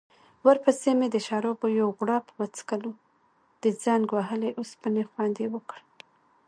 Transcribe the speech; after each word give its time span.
ورپسې 0.45 0.91
مې 0.99 1.07
د 1.11 1.17
شرابو 1.27 1.67
یو 1.79 1.87
غوړپ 1.97 2.25
وڅکلو، 2.39 2.91
د 3.63 3.65
زنګ 3.83 4.05
وهلې 4.11 4.49
اوسپنې 4.59 5.03
خوند 5.11 5.35
يې 5.43 5.47
وکړ. 5.55 5.79